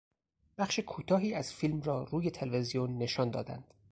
[0.57, 3.73] بخش کوتاهی از فیلم را روی تلویزیون نشان دادند.